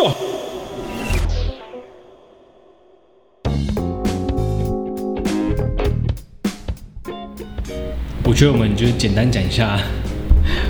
[0.00, 0.14] 爽。
[8.24, 9.78] 我觉得我们就简单讲一下。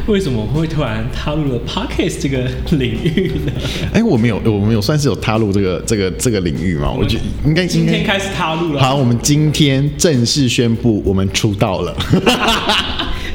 [0.09, 3.53] 为什么会突然踏入了 Podcast 这个领域呢？
[3.95, 6.91] 哎、欸，我们有，我们有算是有踏入这个这个这个领域吗？
[6.91, 8.83] 我觉得应该今天开始踏入了。
[8.83, 11.95] 好，我们今天正式宣布，我们出道了。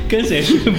[0.07, 0.71] 跟谁宣布？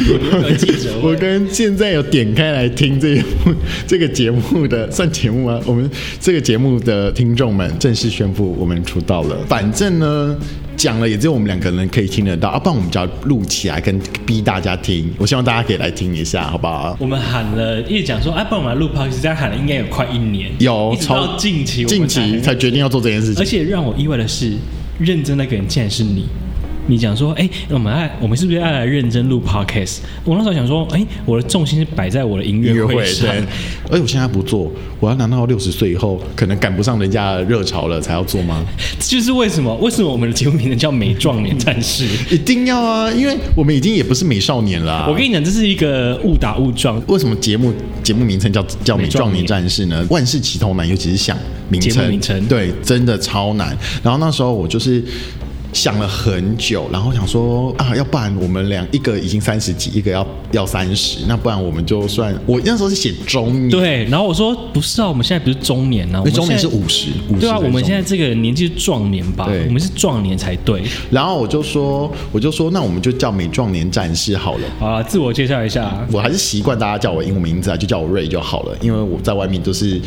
[0.42, 0.90] 有记者？
[1.02, 3.52] 我跟现在有点开来听这部
[3.86, 5.60] 这个节目的算节目吗？
[5.66, 5.90] 我们
[6.20, 9.36] 这个节目的听众们正式宣布，我们出道了。
[9.48, 10.36] 反正呢。
[10.76, 15.10] 讲了也只有我们两个人可以听得到，啊，不然我们就要录起来跟逼大家听。
[15.16, 16.94] 我希望大家可以来听一下，好不好？
[17.00, 23.42] 我们喊了，一直讲说，哎，帮我们来录 podcast，这样喊了应该有快一年，有，一直到近期，近期才决定要做这件事情。
[23.42, 24.52] 而且让我意外的是，
[24.98, 26.26] 认真那个人竟然是你。
[26.88, 29.98] 你讲说，哎、欸，我们爱，我们是不是要来认真录 podcast？
[30.24, 33.42] 我那时候想说，哎、欸，我的重心是摆在我的音乐会上，对。
[33.90, 34.70] 而且我现在不做，
[35.00, 38.64] 我要拿到六十岁以后，可能赶不上人家的热潮了，才要做吗？
[39.00, 39.74] 这 就是为什么？
[39.76, 42.06] 为什么我们的节目名称叫《美壮年战士》？
[42.34, 45.06] 一定要啊，因为我们已经也不是美少年了、啊。
[45.08, 47.02] 我跟你讲，这是一个误打误撞。
[47.08, 50.06] 为什么节目节目名称叫叫《美壮年战士》呢？
[50.08, 51.36] 万事起头难，尤其是想
[51.68, 53.76] 名称，名称对，真的超难。
[54.04, 55.02] 然后那时候我就是。
[55.76, 70.82] 想了很久，然后想说啊，要不然我们俩一个已经三十几，一个要要三十，那不然我们就算我那时候是写中年，对，然后我说不是啊，我们现在不是中年啊，我们中年是五十，对啊，我们现在这个年纪是壮年吧，对，我们是壮年才对。
[71.10, 74.86] 然后我就说，我就说，那我们就叫美壮年战士好了。
[74.86, 80.00] 啊，自我介绍一下，我还是习惯大家叫我英文名字啊，就叫我瑞就好了，因为我在外面都是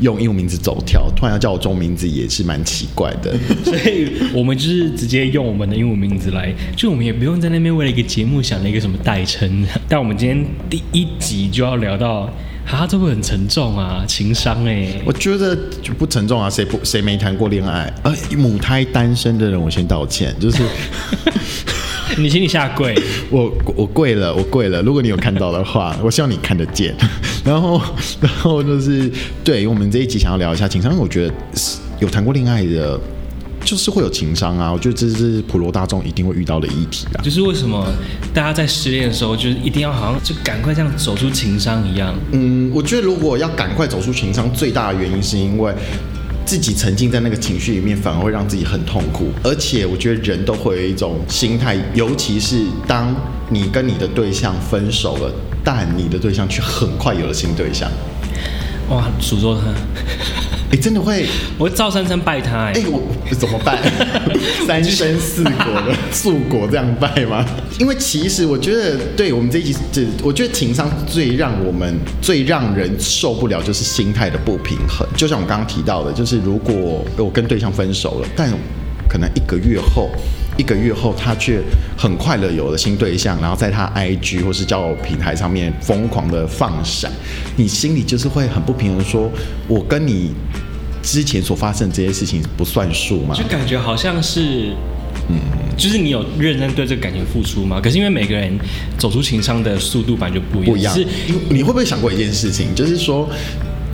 [0.00, 5.13] 用英文名字走跳，突然要叫我中文名字也是蛮奇怪的， 所以我们就是直接。
[5.14, 9.64] 直接用我们的英文名字来，就我们也不用在那边为了一个节目想了一个什么代称。
[9.88, 12.28] 但我们今天第一集就要聊到，
[12.66, 15.00] 哈，这会很沉重啊，情商哎、欸。
[15.04, 17.94] 我觉得就不沉重啊，谁不谁没谈过恋爱？
[18.02, 20.64] 呃，母胎单身的人，我先道歉，就是
[22.18, 22.92] 你请你下跪，
[23.30, 24.82] 我我跪了，我跪了。
[24.82, 26.92] 如果你有看到的话，我希望你看得见。
[27.46, 27.80] 然后
[28.20, 29.08] 然后就是
[29.44, 31.34] 对我们这一集想要聊一下情商，因为我觉得
[32.00, 32.98] 有谈过恋爱的。
[33.64, 37.22] 就是会有情商啊，我觉得这是普罗大众一定会遇到的议题啊。
[37.22, 37.86] 就是为什么
[38.32, 42.14] 大家在失恋的时候，就是一定要好像就赶快这样走出情商一样？
[42.32, 45.72] 嗯，我觉得如果要赶快走出情商，最大的原因是因为
[46.44, 49.28] 自己沉浸在那个情绪里面，反而会让自己很痛苦。
[49.42, 53.14] 而且我觉得人都会有一种心态，尤其是当
[53.48, 55.32] 你跟你的对象分手了，
[55.64, 57.90] 但你的对象却很快有了新对象。
[58.90, 59.62] 哇，诅咒他！
[60.70, 61.26] 你真的会？
[61.56, 62.80] 我会照三生拜他哎、欸！
[62.80, 63.78] 哎、欸，我怎么拜？
[64.66, 65.52] 三生四果
[65.86, 67.44] 的 素果这样拜吗？
[67.78, 75.06] 因为其实我觉得，对我们这一集，这我觉得情商最让我们最让人受不了，就是心态的不平衡。
[75.16, 78.50] 就像我刚刚提到的，就是如果我跟对象分手了，但
[79.08, 80.10] 可能一个月后。
[80.56, 81.60] 一个月后，他却
[81.96, 87.10] 很快乐有了新对象，然后在他 IG 或是交友平台上面疯狂的放闪，
[87.56, 89.30] 你心里就是会很不平衡说，
[89.66, 90.32] 我跟你
[91.02, 93.34] 之前所发生的这些事情不算数吗？
[93.34, 94.74] 就感觉好像是，
[95.28, 95.38] 嗯，
[95.76, 97.80] 就是你有认真对这个感情付出吗？
[97.82, 98.56] 可是因为每个人
[98.96, 100.94] 走出情伤的速度本来就不一样，不一样。
[100.94, 101.06] 是，
[101.50, 103.28] 你会不会想过一件事情，就是说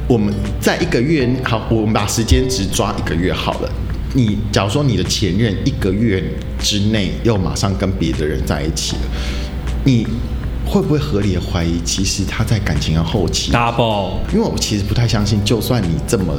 [0.07, 3.73] 我们在一个月，好，我们把时间只抓一个月好了。
[4.13, 6.23] 你假如说你的前任一个月
[6.59, 9.03] 之内又马上跟别的人在一起了，
[9.85, 10.07] 你
[10.67, 16.37] 会不会合理的怀疑，其实他在感情的后期？Double，因为我其实不太相信，就算你这么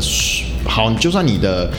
[0.65, 1.71] 好，就算你的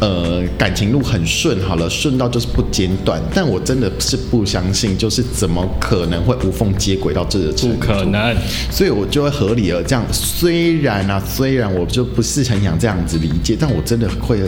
[0.00, 7.76] 呃感情路很顺，好了，顺到就是不间断，但我真的是不相信，就是怎么可能会无缝接轨到这个程度？
[7.76, 8.34] 不可能，
[8.70, 10.04] 所以我就会合理的这样。
[10.10, 14.40] 虽然啊，虽然我就不是很想这样子理解，但我真的会。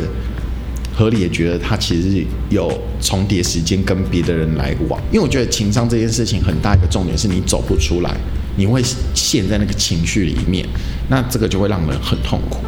[0.96, 8.10] 合理也觉得他其实是有重叠时间跟别的人来往，因为我觉得情商这件事情很大一个重点是你走不出来，
[8.56, 8.82] 你会
[9.14, 10.66] 陷在那个情绪里面，
[11.10, 12.60] 那这个就会让人很痛苦。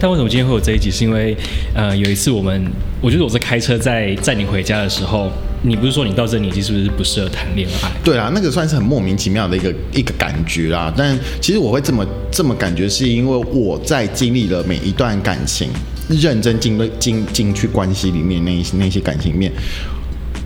[0.00, 0.90] 但为什么今天会有这一集？
[0.90, 1.34] 是因为
[1.74, 2.60] 呃有一次我们，
[3.00, 5.30] 我觉得我在开车在载你回家的时候，
[5.62, 7.90] 你不是说你到这个年纪是不是不适合谈恋爱？
[8.04, 10.92] 对啊，那个算是很莫名其妙的一个一个感觉啦。
[10.94, 15.70] 但其实我会这么这么感觉，是因为我在经历了每一段感情。
[16.08, 19.50] 认真进入进进去关系里面，那一那些感情面，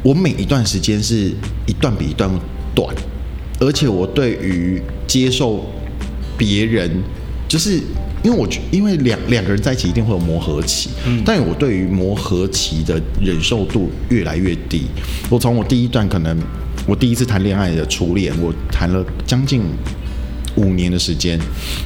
[0.02, 1.30] 我每一段时间是
[1.66, 2.30] 一段比一段
[2.74, 2.94] 短，
[3.58, 5.66] 而且我对于接受
[6.38, 6.90] 别人，
[7.48, 7.78] 就是
[8.22, 14.82] 因为我因为两两个人在一起一定会有磨合期，嗯，但我对于磨合期的忍受度越来越低。
[15.28, 16.36] 我从我第一段可能
[16.86, 19.62] 我第一次谈恋爱的初恋，我谈了将近
[20.56, 21.38] 五年的时间，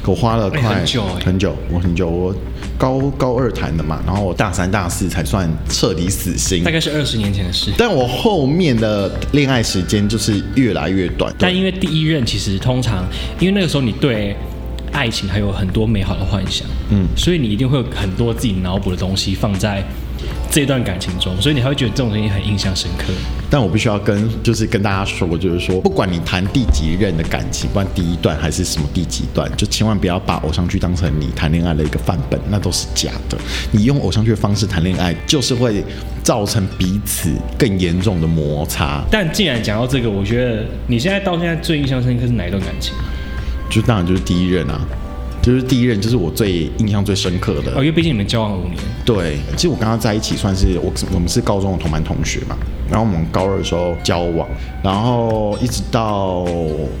[0.05, 2.35] 我花了快很久很久，我很久，我
[2.77, 7.71] 高高二谈的嘛，然后我大三大四才算彻底死心，大概是二十年前的事。
[7.77, 11.33] 但我后面的恋爱时间就是越来越短。
[11.39, 13.05] 但因为第一任其实通常，
[13.39, 14.35] 因为那个时候你对
[14.91, 19.83] 爱情还有很多美好的幻想，嗯，所以你一定会有很多自己脑补的东西放在。
[20.55, 23.11] 这段感情中，所以你还会觉得这种东西很印象深刻。
[23.49, 33.37] 但我必须要跟就是跟大家说，就是说，不管你谈第几任的感情，不管第一段还是什么第几段，就千万不要把偶像剧当成你谈恋爱的一个范本，那都是假的。
[33.73, 35.83] 你用偶像剧的方式谈恋爱，就是会
[36.23, 39.03] 造成彼此更严重的摩擦。
[39.11, 42.93] 但既然讲到这个，我觉得你现在到现在最印象深刻是哪一段感情？
[43.69, 44.79] 就当然就是第一任啊。
[45.45, 48.75] 就是第一任，就是我最印象最深刻的哦，因为毕竟你们交往五年。
[49.05, 52.57] 对，其实我跟他在一起算是我我们是高中的同班同学嘛，
[52.89, 54.49] 然后我们高二的时候交往，
[54.83, 56.47] 然后一直到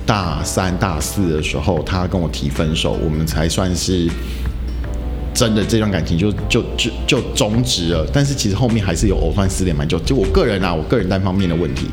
[0.05, 4.07] 大三大四的时候，他跟我提分手，我们才算是
[5.33, 8.07] 真的这段感情就就就就终止了。
[8.13, 11.87] 但是其实后面还是有藕断丝连蛮久，就我个人啊，我个人单方面的问题。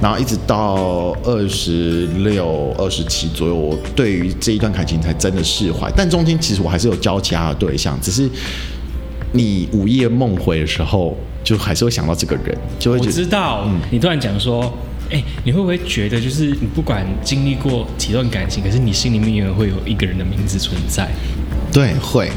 [0.00, 5.92] 然后一直到二十六、二十七左右，我对于这一段感情才真的释怀。
[5.94, 8.28] 但中间其实我还是有交其他的对象，只是
[9.32, 13.10] 你午夜梦回的时候，就还是会想到这个人，就会觉得。
[13.10, 14.72] 我知道，嗯、你突然讲说，
[15.10, 21.08] 哎，你会不会觉得，就是你不管经历过几段感情，可是你心里面永远会有一个人的名字存在？
[21.72, 22.30] 对，会。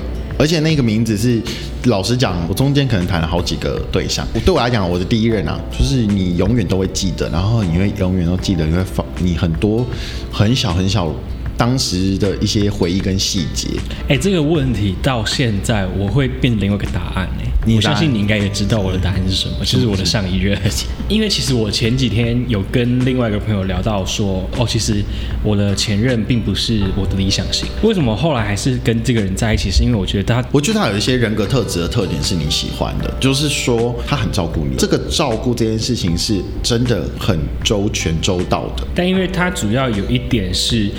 [0.43, 1.41] 而且那个名字是，
[1.85, 4.27] 老实讲，我中间可能谈了好几个对象。
[4.43, 9.85] 对我来讲，我的第一任啊，就是你永远都会记得，然后你会永远都记得，你会放你很多
[10.29, 11.09] 很小很小。
[11.57, 13.67] 当时的一些回忆跟细节，
[14.09, 17.73] 哎，这个问题到现在我会变成另外一个答案呢。
[17.75, 20.59] 我相信你应该也知道我的答案是什么，嗯、就是我的上一任。
[21.07, 25.01] 因为其实我前几天有跟另外一个朋友聊到说，哦，其实
[25.41, 27.65] 我的前任并不是我的理想型。
[27.81, 29.71] 为什么后来还是跟这个人在一起？
[29.71, 34.75] 是因为我觉得他，我觉得他有一些人格特质的特点是你喜欢的，就是说他很照顾你。
[34.77, 38.85] 这个照顾这件事情是真的很周全周到的。
[38.93, 40.91] 但因为他主要有一点是。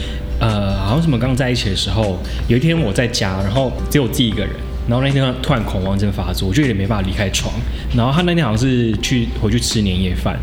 [0.45, 2.19] 呃，好像是我们刚在一起的时候，
[2.49, 4.51] 有一天我在家，然后只有我自己一个人，
[4.87, 7.51] 然后那天突然恐慌症发作，我就有点没办法离开床。
[7.97, 10.39] 然后他那天好像是去回去吃年夜饭，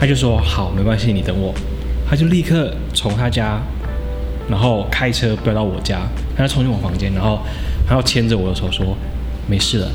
[0.00, 1.54] 他就说好，没关系，你等我。
[2.08, 3.60] 他就立刻从他家，
[4.48, 6.00] 然后开车飙到我家，
[6.34, 7.40] 他就冲进我房间，然后
[7.86, 8.96] 他要牵着我的手说
[9.46, 9.90] 没事了。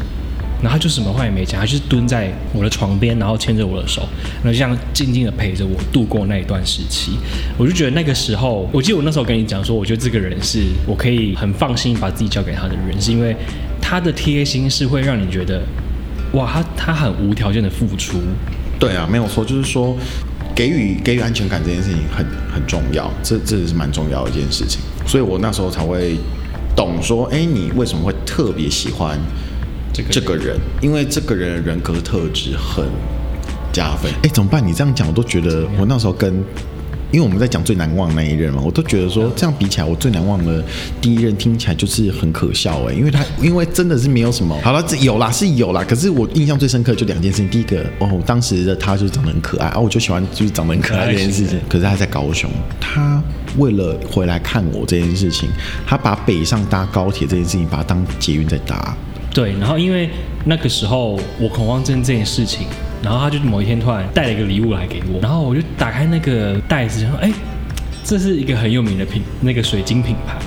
[0.65, 4.01] 然后他就什么话也没讲，他就是蹲在我的床边，然后牵着我的手，
[4.41, 7.12] 然后就这样静静的陪着我度过那一段时期。
[7.56, 13.35] 我就觉得那个时候，我记得我那时候跟你讲说，我觉得这个人是我可以很放心把自己交给他的人，是因为
[13.79, 15.62] 他的贴心是会让你觉得，
[16.33, 18.17] 哇，他他很无条件的付出。
[18.79, 19.95] 对啊，没有错，就是说
[20.56, 24.81] 给予给予安全感这件事情很很重要，这这是蛮重要的一件事情。
[25.06, 26.15] 所以我那时候才会
[26.75, 29.19] 懂说，哎，你为什么会特别喜欢？
[30.09, 32.86] 这个人，因为这个人的人格特质很
[33.71, 34.12] 加分。
[34.24, 34.65] 哎，怎么办？
[34.65, 36.33] 你这样讲，我都觉得我那时候跟，
[37.12, 40.63] 因为我们在讲最难忘那一任嘛，我都觉得说这样比起来，我最难忘的
[41.00, 44.59] 第一任听起来就是很可笑哎，因为他因为真的是没有什么。
[44.63, 47.50] 好了，这有啦是有啦，可是我印象最深刻就两件事情。
[47.50, 51.59] 第一个哦，当时的他就是长得很可爱啊，我就喜欢就是长得很可爱这件事情。
[51.69, 52.50] 可是他在高雄，
[52.80, 53.21] 他
[53.58, 55.50] 为了回来看我这件事情，
[55.86, 58.96] 他把北上搭高铁这件事情，把它当捷运在搭。
[59.36, 60.10] 对，然后因为
[60.46, 62.65] 那个时候我恐慌症这件事情，
[63.04, 67.30] 然后他就某一天突然带了一个礼物来给我，然后我就打开那个袋子，然后哎，
[68.01, 70.38] 这是一个很有名的品，那个水晶品牌。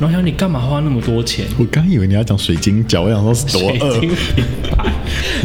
[0.00, 1.46] 然后想你干嘛花那么多钱？
[1.56, 4.44] 我刚以为你要讲水晶饺，我想说是多水晶品
[4.76, 4.90] 牌。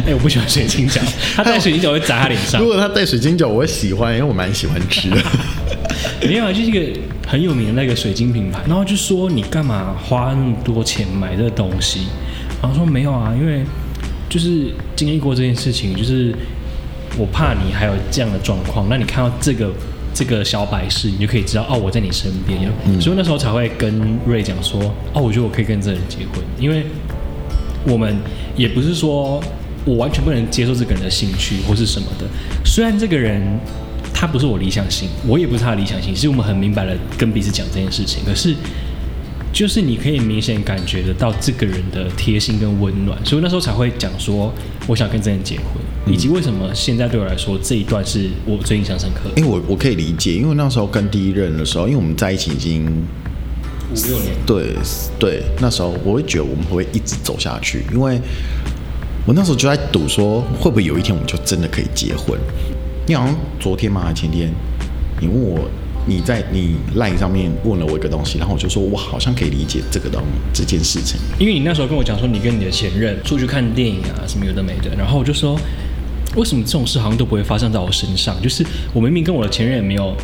[0.04, 0.98] 哎，我不喜欢水晶饺，
[1.36, 2.60] 他带水晶饺会砸他脸上。
[2.60, 5.16] 如果他带水晶饺，我会喜欢，因为我蛮喜欢吃的。
[6.26, 6.80] 没有啊，就是一个
[7.28, 8.58] 很有名的那个水晶品牌。
[8.66, 12.08] 然后就说你干嘛花那么多钱买这个东西？
[12.60, 13.62] 然后说没有啊，因为
[14.28, 16.34] 就是经历过这件事情，就是
[17.16, 19.70] 我怕你还有这样的状况，那你看到这个
[20.12, 22.60] 这个小摆饰，你就可以知道哦，我在你身边。
[22.84, 24.80] 嗯、所以那时候才会跟瑞讲说，
[25.14, 26.84] 哦，我觉得我可以跟这个人结婚，因为
[27.86, 28.16] 我们
[28.56, 29.40] 也不是说
[29.84, 32.26] 我完全不能接受这个人的兴趣或是什么的。
[32.64, 33.40] 虽然这个人
[34.12, 38.54] 他不是我理想型，我也不是他的理想型，其实我们很明白的跟彼此讲这件事情，可是。
[39.58, 44.54] 就是你可以明显感觉得到这个人的贴心跟温暖，所以那时候才会讲说
[44.86, 49.28] 我想跟这人结婚，以及为什么现在对我来说这一段是我最印象深刻。
[49.34, 52.86] 因为我我可以理解，因为那时候跟第一任的时候，因为我们在一起已经
[53.90, 54.76] 五六年，对
[55.18, 58.20] 对，那时候我会觉得我们会一直走下去，因为
[59.26, 62.38] 我那时候就在赌说会不会有一天我们就真的可以结婚。
[63.08, 64.02] 你好像昨天吗？
[64.04, 64.52] 还前天？
[65.20, 65.68] 你问我。
[66.08, 70.22] 你在你 line 上面问了我一个东西，然后我就说我好像可以理解这个东
[70.54, 75.60] 这件事情，因为你那时候跟我讲说你跟你的前任出去看电影啊什么有的没的，然后我就说
[76.34, 78.34] 为什么这种事好像都不会发生在我身上？
[78.40, 80.16] 就是我明明跟我的前任也没有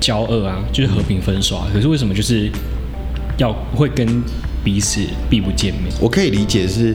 [0.00, 2.50] 交恶啊，就是和平分手啊，可是为什么就是
[3.38, 4.20] 要会跟
[4.64, 5.94] 彼此避不见面？
[6.00, 6.94] 我可以理解是，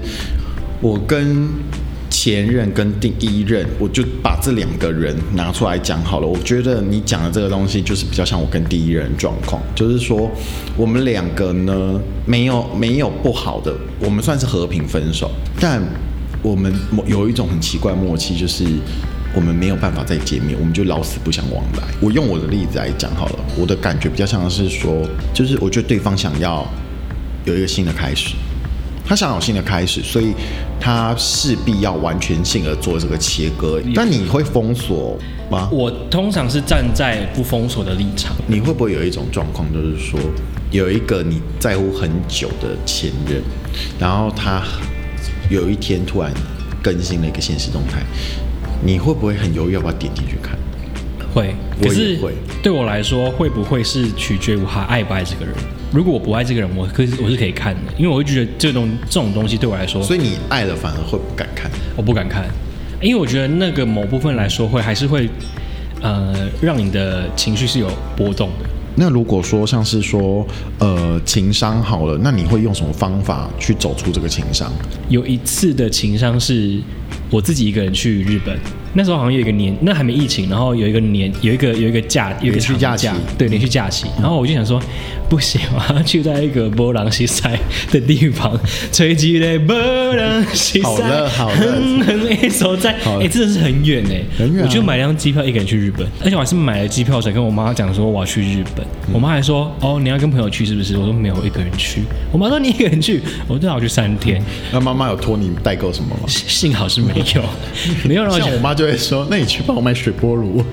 [0.82, 1.48] 我跟。
[2.13, 6.27] 前任跟第一任，我就把这两个人拿出来讲好了。
[6.27, 10.29] 我觉得你讲的这个东西，就是比较像我跟第一任状况，就是说
[10.77, 15.82] 我们两个呢，没有没有不好的，我们算是和平分手，但
[16.43, 16.72] 我们
[17.08, 18.63] 有一种很奇怪默契，就是
[19.36, 21.84] 我们没有办法再见面，我们就老死不相往来。
[22.00, 25.03] 我用我的例子来讲好了，我的感觉比较像是说，
[25.34, 26.63] 就是我觉得对方想要
[27.46, 28.36] 有一个新的开始。
[29.05, 30.33] 他想有新的开始，所以
[30.79, 33.81] 他势必要完全性的做这个切割。
[33.93, 35.17] 那你会封锁
[35.51, 35.67] 吗？
[35.72, 38.36] 我通常是站在不封锁的立场。
[38.48, 40.19] 你会不会有一种状况，就是说
[40.72, 43.41] 有一个你在乎很久的前任，
[44.00, 44.63] 然后他
[45.50, 46.31] 有一天突然
[46.81, 48.01] 更新了一个现实动态，
[48.81, 50.57] 你会不会很犹豫要不要点进去看？
[51.33, 52.17] 会，可是
[52.62, 55.53] 对我来说，会不会是取决于我还爱不爱这个人？
[55.94, 61.70] 如果我不爱这个人，我可是我是可以看的，因为我会觉得这种这种东西对我来说，所以你爱了反而会不敢看？
[61.96, 62.46] 我不敢看，
[63.00, 65.30] 因为我觉得那个某部分来说会还是会，
[66.02, 68.68] 呃，让你的情绪是有波动的。
[68.96, 70.46] 那如果说像是说，
[70.80, 74.74] 呃，情商好了，那你会用什么方法去走出这个情商？
[75.10, 76.80] 有一次的情商是
[77.30, 78.58] 我自己一个人去日本。
[78.94, 84.06] 那时候好像有一个年，那还没疫情，然后有一个年，有一个有一个假，有一个连续假期，对，连续假期。
[84.22, 84.80] 然后我就想说，
[85.30, 87.58] 不行，我要去在一个波浪西塞
[87.92, 88.60] 的地方，
[88.92, 94.64] 吹起来波浪西塞，好了好了，很很哎，所在，哎，真的是很远哎，很远。
[94.64, 98.86] 我就买张机票，一个人去日本，而且我还是买了机票才跟我妈讲说我要去日本。
[99.12, 100.98] 我妈还说，哦，你要跟朋友去是不是？
[100.98, 102.04] 我说没有，我一个人去。
[102.32, 104.42] 我妈说你一个人去，我最好去三天。
[104.72, 106.28] 那妈妈有托你代购什么吗？
[106.28, 107.44] 幸好是没有，
[108.08, 108.30] 没有。
[108.30, 110.63] 像我妈就会说：“那你去帮我买水波炉。”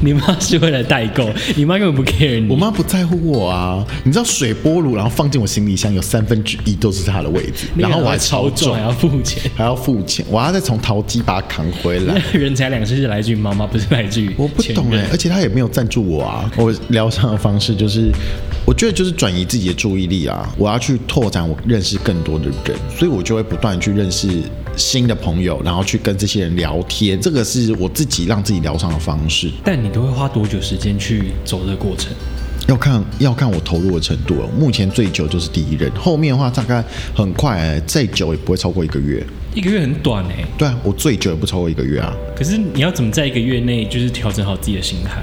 [0.00, 2.48] 你妈是为了代购， 你妈根本不 care 你。
[2.48, 3.84] 我妈不在乎我啊！
[4.04, 12.22] 你知道水波炉，然后放进我行李箱，有三分之一都是她的位置，然后我还超重，还要付钱，还要付钱，我要再从淘机把它扛回来。
[12.32, 16.48] 人才两失是来自于妈妈，不是来自于我不懂哎，而且她也没有赞助我啊。
[16.56, 18.12] 我疗伤的方式就是，
[18.64, 24.28] 我觉得就是转移自己的注意力啊，我要去拓展我认识更多的人，所以我就会不断去认识
[24.76, 29.50] 新的朋友，然后去跟这些人聊天，这个是我自己让自己疗伤的方式。
[29.64, 32.12] 但你都会花多久时间去走这个过程？
[32.66, 34.48] 要看要看我投入的程度了。
[34.58, 36.82] 目前最久就是第一任，后面的话大概
[37.14, 39.24] 很快，欸，再久也不会超过一个月。
[39.54, 40.46] 一个月很短哎，欸。
[40.56, 42.12] 对啊，我最久也不超过一个月啊。
[42.34, 45.22] 可是你要怎么在一个月内就是调整好自己的心态？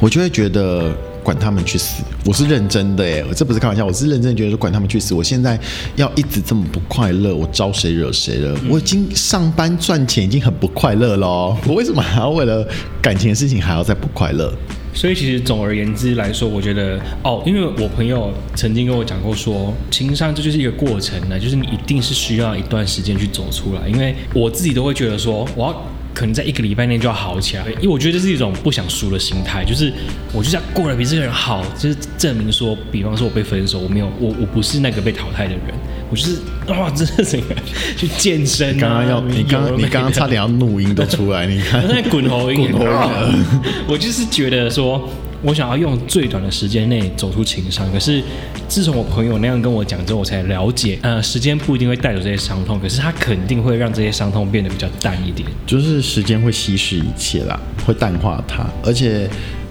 [0.00, 0.96] 我就会觉得。
[1.26, 2.04] 管他们去死！
[2.24, 5.12] 我是认真的耶，我这不是开玩笑，我是认真的觉得说管他们去死。
[5.12, 5.58] 我现在
[5.96, 8.56] 要一直这么不快乐，我招谁惹谁了？
[8.70, 11.26] 我已经上班赚钱已经很不快乐了，
[11.66, 12.64] 我为什么还要为了
[13.02, 14.52] 感情的事情还要再不快乐？
[14.94, 23.88] 所以其实总而言之来说，我觉得哦，因为我朋友曾经跟我讲过说，情商这就是一个过程呢，就是你一定是需要一段时间去走出来。
[23.88, 25.82] 因为我自己都会觉得说，我要。
[26.16, 29.92] 可能在一个礼拜内就要好起来，因为我觉得这是一种不想输的心态，就是
[30.32, 35.60] 我就想过得比这个人好，就是证明说，比方说我被分手，我没有，我我不是那个被淘汰的人，
[36.08, 37.54] 我就是哇，真的整个
[37.98, 38.80] 去健身、啊。
[38.80, 43.44] 刚刚要你刚你刚刚差点要怒音都出来，你看， 在滚喉音， 滚喉音。
[43.86, 45.06] 我就是觉得说。
[45.42, 48.22] 我想要用最短的时间内走出情伤，可是
[48.68, 55.48] 自从我朋友那样跟我讲之后，我才了解，呃，时间不一定会带走这些伤痛，可是它肯定会让这些伤痛变得比较淡一点。
[55.66, 58.66] 就是时间会稀释一切啦，会淡化它。
[58.82, 59.28] 而且，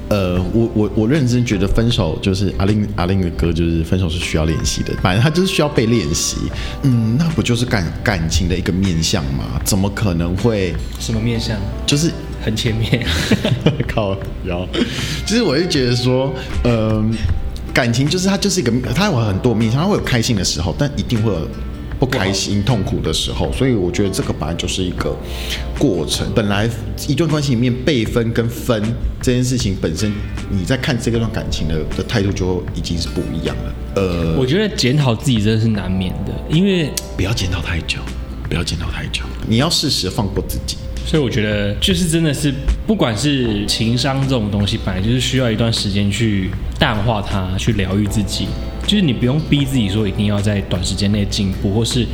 [0.09, 6.37] 呃，我我我认真觉得分手就是阿令阿令的歌，就是分手是需要练习的，反正他就是需要被练习。
[6.83, 9.59] 嗯，那不就是感感情的一个面相吗？
[9.63, 11.57] 怎么可能会什么面相？
[11.85, 12.11] 就是。
[12.43, 13.03] 很前面，
[13.87, 14.67] 靠，然后，
[15.25, 16.31] 其实我就觉得说，
[16.63, 17.05] 嗯、呃，
[17.73, 21.49] 感情就是它就是一个，它有很多面相，它会有开心的时候，但一定会有
[21.99, 23.51] 不开心、痛苦的时候。
[23.51, 25.15] 所以我觉得这个本来就是一个
[25.77, 26.27] 过程。
[26.35, 26.69] 本来
[27.07, 28.81] 一段关系里面被分跟分
[29.21, 30.11] 这件事情本身，
[30.49, 33.75] 你在看这段感情的的态度就已经是不一样了。
[33.95, 37.99] 呃，我觉得检讨自己真的是难免的，因为不要检讨太久，
[38.49, 40.77] 不要检讨太久，你要适时放过自己。
[41.07, 42.51] 所以我觉得，就是真的是，
[42.87, 46.49] 不管是情商这种东西，本来就是需要一段时间去
[46.79, 48.47] 淡化它，去疗愈自己。
[48.85, 52.05] 就是你不用逼自己说一定要在短时间内进步，或是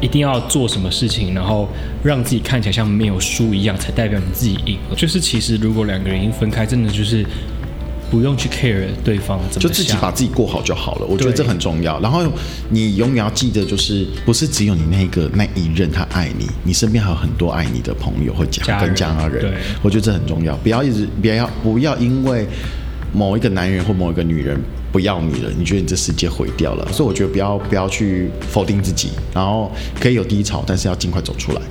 [0.00, 1.68] 一定要做什么事情，然后
[2.02, 4.78] 让自己看起来像没有输一样，才代表你自己赢。
[4.96, 7.24] 就是其实如果两个人已经分开，真的就是
[8.10, 11.06] 不用去 care 对方怎么想，就自己把自己过好就好了。
[11.06, 11.98] 我觉得这很重要。
[12.00, 12.22] 然后
[12.68, 19.40] 你永远要记得，就是不是只有你那个那一任他爱你，你身边还有很多爱你的朋友或家跟家人。
[19.40, 20.54] 对，我觉得这很重要。
[20.58, 22.46] 不要一直，不要不要因为
[23.14, 24.60] 某一个男人或某一个女人
[24.92, 26.92] 不要你了，你觉得你这世界毁掉了。
[26.92, 31.62] 所以我觉得不要不要去否定自己，然后可以有低潮，但是要尽快走出来。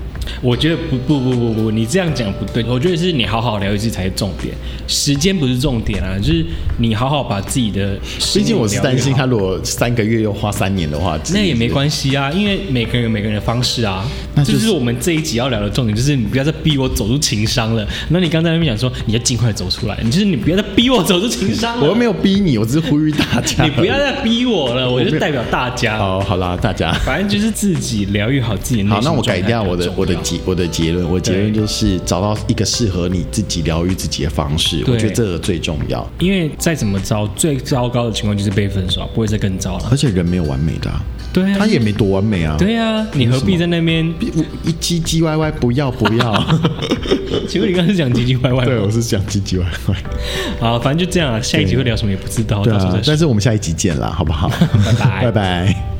[0.42, 2.63] 我觉得不不不不不，你这样讲不对。
[2.66, 4.54] 我觉得是你好好疗愈自己才是重点，
[4.88, 6.46] 时间不是重点啊，就是
[6.78, 7.98] 你好好把自己的。
[8.34, 14.06] 毕竟我是担心他如果三个月又花三年的话，那也没关系啊，因为每个人有每个人的方式啊。
[14.34, 17.86] 那就是、我们这一集要聊的重点，就是你不要再逼我走出情伤了。
[18.10, 21.84] 那你刚才那边讲说你要尽快走出来，你就是你不要再逼我走出情伤了。
[21.84, 23.63] 我又没有逼你，我只是呼吁大家。
[23.63, 25.98] 你不要再逼我了，我就代表大家。
[25.98, 28.90] 哦，好啦，大家，反正就是自己疗愈好自己的。
[28.90, 34.84] 好，那我改掉我的我的结我的结论，我的结论就是找到一个适合你自己疗愈自己的方式。
[34.88, 36.08] 我觉得这个最重要。
[36.20, 39.88] 因为再怎么糟，最糟糕的情况就是被分手，不会再更糟了。
[39.91, 41.01] 而且人没有完美的、啊，
[41.34, 42.56] 对啊，他也没多完美啊。
[42.58, 44.06] 对啊，你何必在那边
[44.63, 45.51] 一唧唧歪歪？
[45.51, 46.60] 不要不要。
[47.48, 48.65] 请问你刚刚是讲唧唧歪歪？
[48.65, 49.96] 对，我是讲唧唧歪歪。
[50.60, 51.41] 好，反正就这样啊。
[51.41, 52.63] 下一集会聊什么也不知道。
[52.63, 54.50] 对啊，但是我们下一集见啦，好不好？
[54.86, 55.90] 拜拜，拜拜。